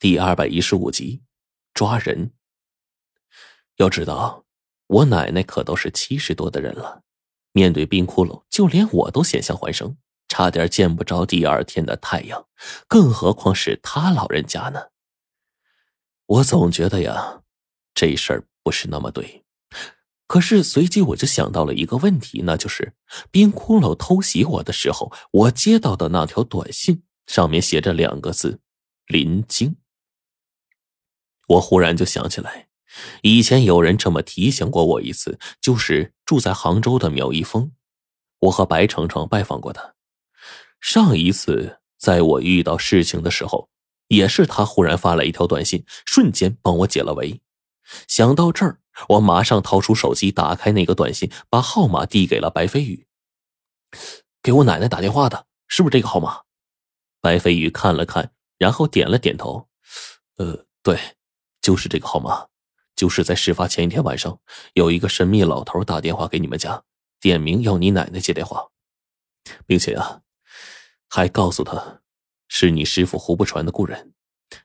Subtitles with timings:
[0.00, 1.20] 第二百一十五集，
[1.74, 2.32] 抓人。
[3.76, 4.46] 要知道，
[4.86, 7.02] 我奶奶可都是七十多的人了，
[7.52, 12.48] 面对冰窟窿，就连我都险象环生，差点见不着第二天的太阳，
[12.88, 14.84] 更何况是他老人家呢？
[16.24, 17.42] 我总觉得呀，
[17.92, 19.44] 这事儿不是那么对。
[20.26, 22.94] 可是随即我就想到了一个问题，那就是
[23.30, 28.60] 冰窟窿偷袭我的时候，我接到的那条短信上面写着两个字：
[29.06, 29.76] 林晶。
[31.50, 32.68] 我忽然就想起来，
[33.22, 37.72] 以前有人这么提醒过我一次，就是住在杭州的苗一峰，
[38.38, 39.94] 我和白程程拜访过他。
[40.80, 43.68] 上一次在我遇到事情的时候，
[44.08, 47.40] 也是他忽然发来一条短信，瞬间帮我解了围。
[48.06, 53.06] 想到这儿，我马上掏出手机，打开那个短信，把号码递给了白飞宇。
[54.40, 56.42] 给我奶奶打电话的，是不是这个号码？
[57.20, 59.68] 白飞宇看了看，然后点了点头。
[60.36, 60.98] 呃，对。
[61.60, 62.48] 就是这个号码，
[62.96, 64.40] 就是在事发前一天晚上，
[64.74, 66.84] 有一个神秘老头打电话给你们家，
[67.20, 68.70] 点名要你奶奶接电话，
[69.66, 70.22] 并且啊，
[71.08, 72.02] 还告诉他
[72.48, 74.14] 是你师傅胡不传的故人，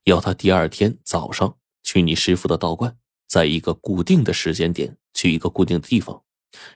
[0.03, 6.23] 要他第二天早上去你师傅的道观，在一个固定的时间点去一个固定的地方，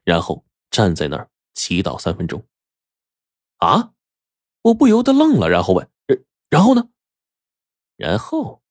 [0.03, 2.45] 然后站在那儿祈祷三分钟。
[3.57, 3.91] 啊！
[4.61, 5.89] 我不由得愣了，然后问
[6.49, 6.89] ：“然后呢？”
[7.95, 8.61] 然后。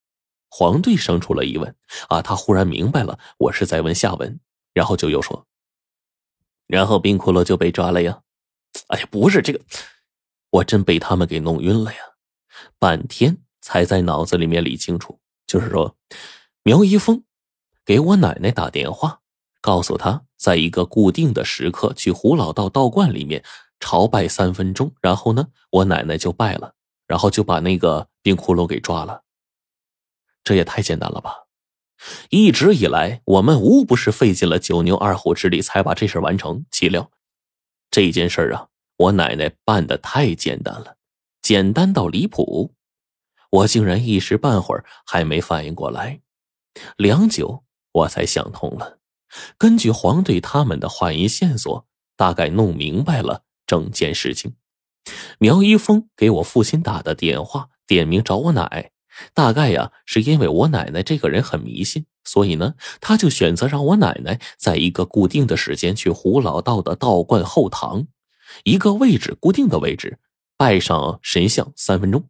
[0.49, 1.75] 黄队生出了疑问，
[2.09, 4.41] 啊，他忽然明白了，我是在问下文，
[4.73, 5.47] 然后就又说
[6.67, 8.23] ：“然后冰骷髅就被抓了呀。”
[8.89, 9.61] 哎呀，不是这个，
[10.51, 11.99] 我真被他们给弄晕了呀，
[12.79, 15.97] 半天才在脑子里面理清楚，就是说，
[16.63, 17.25] 苗一峰
[17.85, 19.21] 给我奶奶打电话，
[19.61, 23.45] 告诉他在一个固定的时刻去胡老道道观里面
[23.81, 26.75] 朝拜三分钟，然后呢，我奶奶就拜了，
[27.07, 29.23] 然后就把那个冰骷髅给抓了。
[30.49, 31.45] 这也太简单了吧！
[32.31, 36.65] 一直以来，我们无不是费尽了九牛二虎之力才把这事完成。
[36.71, 37.11] 岂料，
[37.91, 40.97] 这件事啊，我奶奶办的太简单了，
[41.43, 42.73] 简单到离谱，
[43.51, 46.23] 我竟然一时半会儿还没反应过来。
[46.97, 47.63] 良久，
[47.93, 49.01] 我才想通了。
[49.59, 51.87] 根据黄队他们的话音线索，
[52.17, 54.55] 大概弄明白了整件事情。
[55.39, 58.93] 苗一峰给我父亲打的电话，点名找我奶。
[59.35, 68.07] 大概呀，是因为我奶奶这个人很迷信，所以呢，他就选择让我奶奶在一个固定的时间去胡老道的道观后堂，
[68.65, 70.19] 一个位置固定的位置，
[70.57, 72.29] 拜上神像三分钟。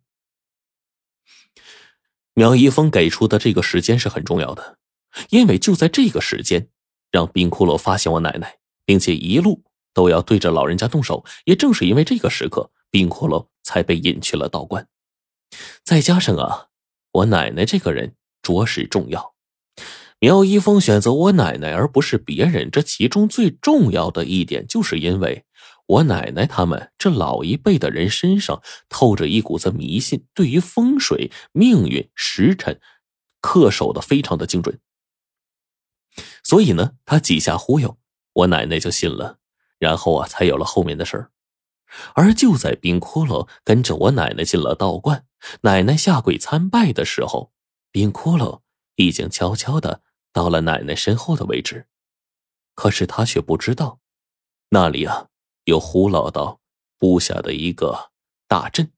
[2.35, 4.79] 苗一峰给出的这个时间是很重要的，
[5.31, 6.69] 因为就在这个时间，
[7.11, 11.25] 让冰骷髅发现我奶奶，并且一路都要对着老人家动手。
[11.45, 14.87] 也正是因为这个时刻，冰骷髅才被引去了道观，
[15.83, 16.69] 再加上啊。
[17.13, 19.35] 我奶奶这个人着实重要，
[20.19, 25.45] 苗一峰选择我奶奶而不是别人，这其中最重要的一点，就是因为
[25.87, 32.81] 我奶奶他们这老一辈的人身上透着一股子迷信，对于风水、命运、时辰
[33.41, 34.79] 恪守的非常的精准。
[36.43, 37.97] 所以呢，他几下忽悠，
[38.33, 39.39] 我奶奶就信了，
[39.79, 41.31] 然后啊，才有了后面的事儿。
[42.15, 45.25] 而就在冰骷髅跟着我奶奶进了道观，
[45.63, 47.53] 奶奶下跪参拜的时候，
[47.91, 48.61] 冰骷髅
[48.97, 51.87] 已经悄悄的到了奶奶身后的位置。
[52.75, 54.01] 可是他却不知道，
[54.71, 55.27] 那里啊
[55.65, 56.61] 有胡老道
[56.99, 58.11] 布下的一个
[58.47, 58.93] 大阵。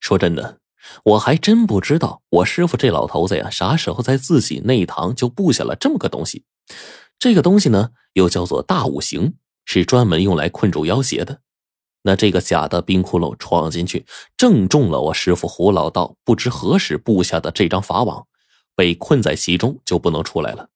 [0.00, 0.60] 说真的，
[1.04, 6.44] 我还真不知道我师傅这老头子呀，啥时候在自己内堂就布下了这么个东西。
[7.18, 9.34] 这个东西呢，又叫做大五行，
[9.64, 11.42] 是专门用来困住妖邪的。
[12.02, 14.06] 那这个假的冰骷髅闯进去，
[14.36, 18.26] 正中了我师傅胡老道不知何时布下的这张法网，
[18.74, 20.70] 被困在其中就不能出来了。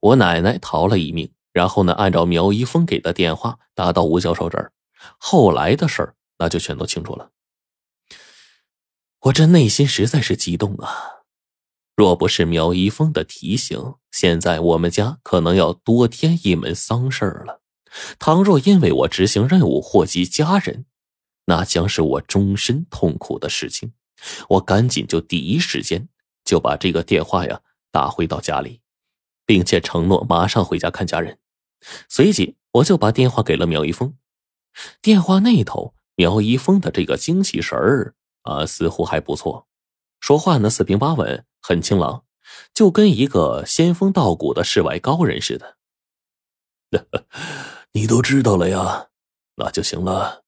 [0.00, 4.72] 我奶奶逃了一命，然后呢，按照苗一峰给的电话打到吴教授这儿，
[5.16, 7.30] 后来的事儿那就全都清楚了。
[9.20, 11.22] 我这内心实在是激动啊！
[11.94, 17.61] 若不是苗一峰的提醒，现在我们家可能要多添一门丧事儿了。
[18.18, 20.86] 倘若因为我执行任务祸及家人，
[21.46, 23.92] 那将是我终身痛苦的事情。
[24.48, 26.08] 我赶紧就第一时间
[26.44, 27.60] 就把这个电话呀
[27.90, 28.80] 打回到家里，
[29.44, 31.38] 并且承诺马上回家看家人。
[32.08, 34.16] 随即我就把电话给了苗一峰。
[35.00, 39.66] 电话那头，苗一峰的这个精气神儿啊，似乎还不错，
[40.20, 42.24] 说话呢四平八稳，很清朗，
[42.72, 45.76] 就跟一个仙风道骨的世外高人似的。
[47.92, 49.08] 你都知道了呀，
[49.56, 50.42] 那就行了。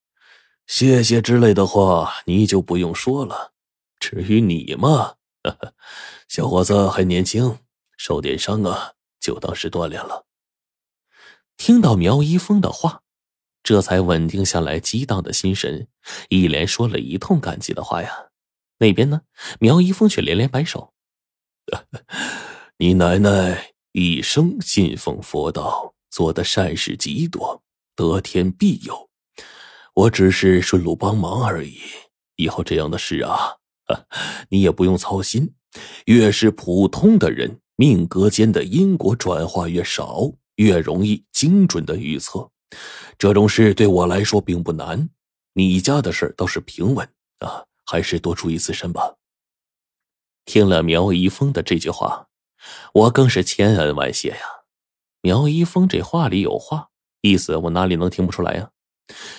[0.67, 3.52] 谢谢之类的话你就不用说了。
[4.00, 5.14] 至于你嘛，
[6.29, 7.58] 小伙子还年轻，
[7.96, 10.25] 受点伤啊，就当是锻炼了。
[11.56, 13.02] 听到苗一峰的话，
[13.62, 15.87] 这才稳定下来激荡的心神，
[16.29, 18.31] 一连说了一通感激的话呀。
[18.79, 19.23] 那边呢，
[19.61, 20.93] 苗一峰却连连摆手
[22.79, 27.61] ：“你奶奶一生信奉佛道，做的善事极多，
[27.97, 29.11] 得天必有。
[29.95, 31.81] 我只是顺路帮忙而已。
[32.37, 33.57] 以后这样的事啊，
[34.51, 35.55] 你也不用操心。
[36.05, 42.49] 越是普通的人，命格间的因果转化越少。”越容易精准的预测，
[43.19, 45.11] 这种事对我来说并不难。
[45.55, 47.09] 你家的事倒是平稳
[47.41, 49.17] 啊，还是多注意自身吧。
[50.45, 52.29] 听了苗一峰的这句话，
[52.93, 54.54] 我更是千恩万谢呀。
[55.25, 56.91] 苗一峰这话里有话，
[57.23, 58.71] 意思我哪里能听不出来呀？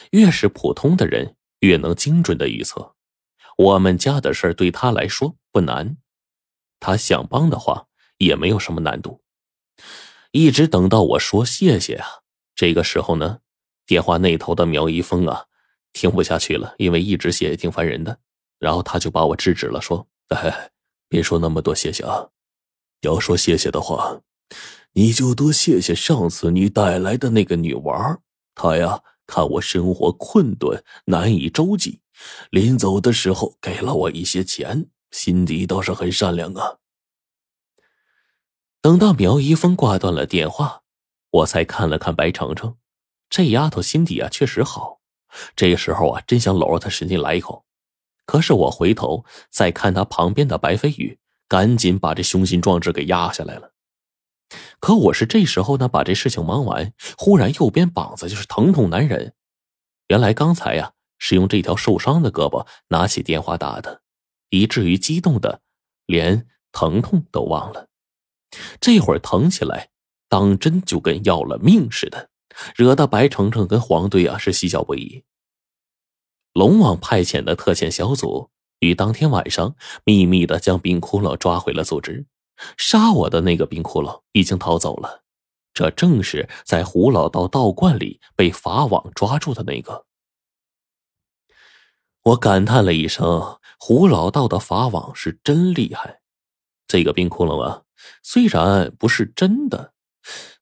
[0.10, 2.96] 越是普通的人，越能精准的预测。
[3.56, 5.98] 我们家的事对他来说不难，
[6.80, 7.86] 他想帮的话
[8.18, 9.22] 也没有什么难度。
[10.32, 12.08] 一直等到我说谢谢啊，
[12.56, 13.42] 这个时候呢，
[13.86, 15.46] 电话那头的苗一峰啊，
[15.94, 18.18] 听不下去了，因为一直谢谢挺烦人的，
[18.58, 20.72] 然后他就把我制止了，说：“哎，
[21.08, 22.30] 别说那么多谢谢啊，
[23.02, 24.20] 要说谢谢的话，
[24.98, 28.22] 你就多谢谢上次你带来的那个女娃儿，
[28.56, 32.00] 她呀，看我生活困顿难以周济，
[32.50, 36.78] 临走的时候给了我一些钱，心底倒是很善良啊。”
[38.82, 40.84] 等到苗一峰挂断了电话，
[41.30, 42.78] 我才看了看白程程，
[43.30, 45.02] 这丫头心底啊确实好。
[45.58, 47.66] 这时候啊，真想搂着她使劲来一口。
[48.26, 51.20] 可是我回头再看她旁边的白飞宇，
[51.50, 53.74] 赶紧把这雄心壮志给压下来了。
[54.80, 59.34] 可我是这时候呢，把这事情忙完，忽然右边膀子就是疼痛难忍。
[60.08, 64.02] 原来刚才呀，是用这条受伤的胳膊拿起电话打的，
[64.50, 65.62] 以至于激动的
[66.06, 67.90] 连疼痛都忘了。
[68.80, 69.90] 这会儿疼起来，
[70.30, 72.30] 当真就跟要了命似的，
[72.76, 75.24] 惹得白程程跟黄队啊是嬉笑不已。
[76.54, 78.50] 龙王派遣的特遣小组
[78.80, 79.76] 于当天晚上
[80.06, 82.28] 秘密的将冰窟窿抓回了组织，
[82.78, 85.24] 杀我的那个冰窟窿已经逃走了，
[85.74, 90.06] 这正是在胡老道道观里被法网抓住的那个。
[92.24, 96.22] 我感叹了一声：“胡老道的法网是真厉害。”
[96.88, 97.84] 这个冰窟窿啊。
[98.22, 99.94] 虽然不是真的，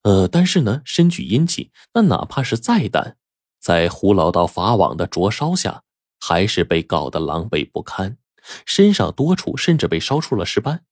[0.03, 3.17] 呃，但是呢，身具阴气，那哪怕是再淡，
[3.59, 5.83] 在胡老道法网的灼烧下，
[6.19, 8.17] 还是被搞得狼狈不堪，
[8.65, 10.85] 身上多处甚至被烧出了尸斑。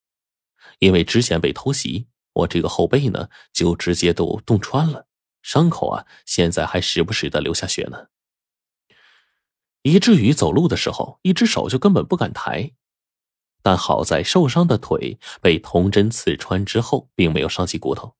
[0.78, 5.06] 因为之前被偷袭，我这个后背呢，就直接都冻穿了，
[5.42, 8.06] 伤口啊，现在还时不时的流下血呢，
[9.82, 12.72] 以至于走路的时候，一只手就根本不敢抬。
[13.64, 18.16] 但好在受伤的腿被铜针刺穿之后，并没有伤及骨头。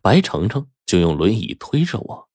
[0.00, 2.28] 白程程就用轮椅推着我，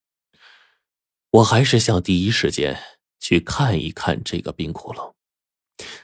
[1.31, 2.78] 我还是想第一时间
[3.19, 5.13] 去看一看这个冰窟窿。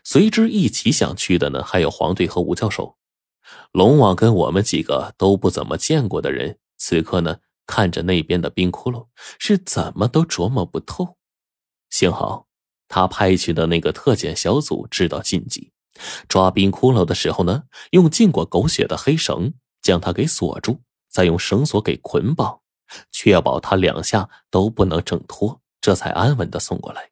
[0.04, 2.97] 随之一起想去的呢，还有黄队和吴教授。
[3.72, 9.08] 龙王跟我们几个都不怎么见过的人，此刻呢看着那边的冰窟窿，
[9.40, 11.18] 是怎么都琢磨不透。
[11.90, 12.48] 幸好
[12.88, 15.72] 他派去的那个特检小组知道禁忌。
[16.30, 22.60] 抓冰窟窿的时候呢，用浸过狗血的黑绳将它给锁住，再用绳索给捆绑，
[23.12, 27.10] 确保他两下都不能挣脱，这才安稳的送过来。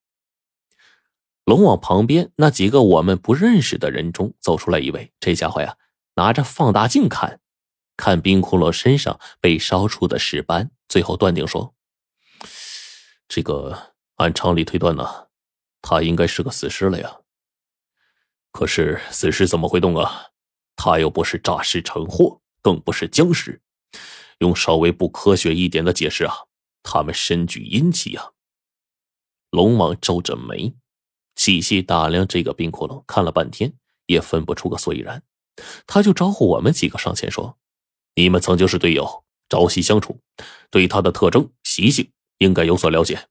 [1.45, 5.75] 龙王旁边那几个我们不认识的人中走出来一位，这家伙呀，
[6.15, 7.39] 拿着放大镜看，
[7.95, 11.75] 看冰窟窿身上被烧出的尸斑，最后断定说
[13.27, 15.27] ：“这个按常理推断呢，
[15.81, 17.19] 他应该是个死尸了呀。”
[18.51, 20.27] 可是死尸怎么会动啊？
[20.77, 23.61] 他又不是诈尸成祸，更不是僵尸。
[24.39, 26.33] 用稍微不科学一点的解释啊，
[26.83, 28.31] 他们身具阴气啊。
[29.49, 30.73] 龙王皱着眉，
[31.35, 33.73] 细细打量这个冰窟窿，看了半天
[34.05, 35.23] 也分不出个所以然。
[35.87, 37.57] 他就招呼我们几个上前说
[38.15, 40.19] ：“你们曾经是队友，朝夕相处，
[40.69, 43.27] 对他的特征习性应该有所了解。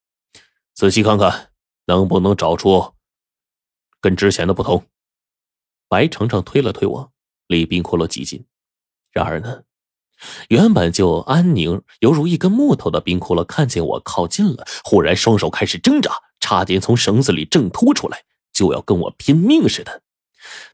[0.75, 1.51] 仔细看看，
[1.87, 2.95] 能不能找出
[4.01, 4.87] 跟之前的不同？”
[5.89, 7.13] 白程程推了推我，
[7.47, 8.47] 离冰窟窿极近。
[9.13, 9.63] 然而呢，
[10.49, 20.03] 原本就安宁犹如一根木头的冰窟窿，看见我靠近了，忽然双手开始挣扎，差点从绳子里挣脱出来，就要跟我拼命似的。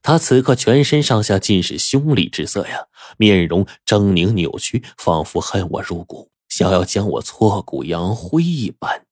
[0.02, 2.86] 他此刻全身上下尽是凶厉之色呀，
[3.16, 9.04] 面容狰狞扭曲，仿佛恨我入骨，想要将我挫骨扬灰一般。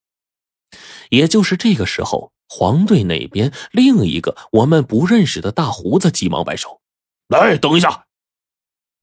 [1.10, 2.32] 也就是这个时候。
[2.50, 6.80] 黄队那边，另一个我们不认识的大胡子急忙摆手
[7.28, 8.06] ：“来，等一下。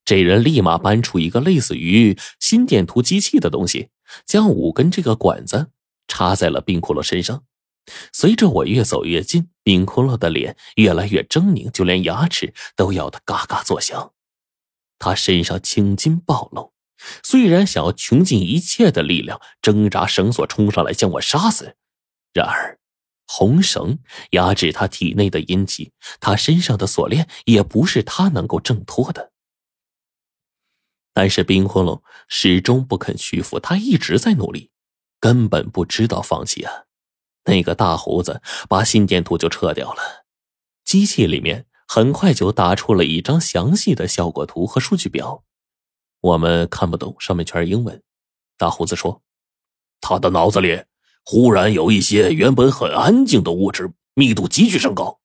[0.04, 3.90] 这人立马搬出一个类似于心电图机器的东西，
[4.26, 5.68] 将五根这个管子
[6.08, 7.44] 插在了冰骷髅身上。
[8.12, 14.14] 随着我越走越近，冰骷髅的脸越来越狰狞，就连牙齿都咬得嘎嘎作响。
[14.98, 16.74] 他身上青筋暴露，
[17.24, 21.76] 虽然想要穷尽一切的力量挣扎绳索冲上来将我杀死，
[22.34, 22.80] 然而
[23.28, 24.00] 红绳
[24.32, 29.32] 压制他体内的阴气，他身上的锁链也不是他能够挣脱的。
[31.14, 34.72] 但是冰窟窿始终不肯屈服，他一直在努力，
[35.20, 36.85] 根本不知道放弃啊！
[37.46, 40.26] 那个大胡子把心电图就撤掉了，
[40.84, 45.44] 机器里面很快就打出了一张详细的效果图和数据表，
[46.22, 48.02] 我们看不懂，上面全是英文。
[48.58, 49.22] 大胡子说
[50.02, 50.84] ：“他的脑子里
[51.24, 55.20] 忽然有一些原本很安静的物质密度急剧升高，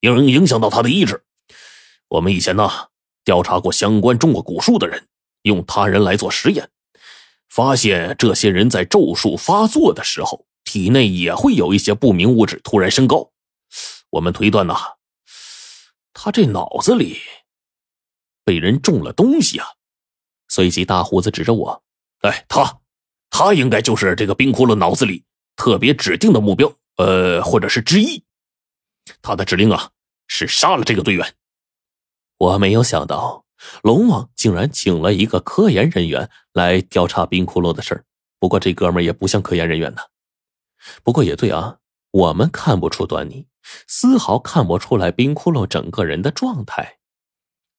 [0.00, 1.24] 影影响到他的意志。
[2.08, 2.70] 我们以前呢
[3.24, 5.08] 调查过相关中过蛊术的人。”
[5.44, 6.70] 用他人来做实验，
[7.48, 13.30] 发现这些人在咒术发作的时候，体内也会有一些不明物质突然升高。
[14.10, 14.74] 我们推断呐，
[16.12, 17.20] 他这脑子里
[18.44, 19.68] 被人种了东西啊！
[20.48, 21.84] 随即，大胡子指着我
[22.26, 22.80] ：“哎，他，
[23.30, 25.22] 他应该就是这个冰窟窿脑子里
[25.54, 28.24] 特别指定的目标，呃，或者是之一。
[29.22, 29.92] 他的指令啊，
[30.26, 31.36] 是杀了这个队员。”
[32.36, 33.44] 我没有想到。
[33.84, 38.04] 龙王竟然请了一个科研人员来调查冰窟窿的事儿，
[38.40, 40.02] 不过这哥们儿也不像科研人员呢。
[41.02, 41.78] 不过也对啊，
[42.10, 43.48] 我们看不出端倪，
[43.86, 46.98] 丝毫看不出来冰窟窿整个人的状态。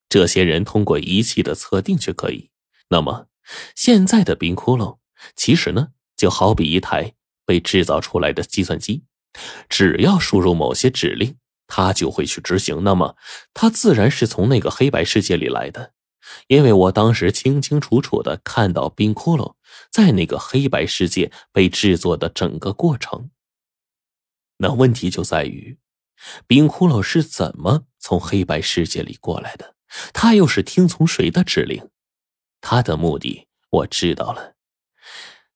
[0.10, 2.52] 这些人通过仪器的测定却可以。
[2.90, 3.28] 那么，
[3.76, 4.98] 现在的冰窟窿
[5.36, 7.14] 其实呢，就好比一台
[7.46, 9.04] 被制造出来的计算机，
[9.68, 11.38] 只要输入某些指令。
[11.68, 13.16] 它就会去执行，那么
[13.52, 15.94] 它自然是从那个黑白世界里来的，
[16.48, 19.54] 因为我当时清清楚楚的看到冰窟窿
[19.92, 23.30] 在那个黑白世界被制作的整个过程。
[24.58, 25.78] 那问题就在于，
[26.48, 29.76] 冰窟窿是怎么从黑白世界里过来的？
[30.14, 31.90] 他又是听从谁的指令？
[32.62, 34.54] 他的目的我知道了，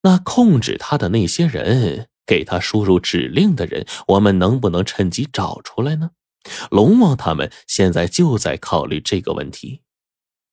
[0.01, 2.07] 那控制他的那些人。
[2.29, 6.11] 给他输入指令的人，我们能不能趁机找出来呢？
[6.69, 9.81] 龙王他们现在就在考虑这个问题。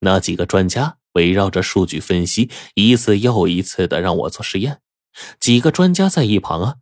[0.06, 4.80] 那几个专家围绕着数据分析，一次又一次的让我做实验。
[5.40, 6.76] 几个专家在一旁啊，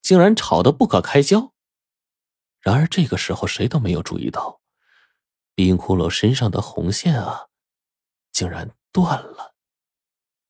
[0.00, 1.52] 竟然吵得不可开交。
[2.58, 4.60] 然而这个时候，谁都没有注意到，
[5.54, 7.48] 冰骷髅身上的红线啊，
[8.32, 9.49] 竟然断了。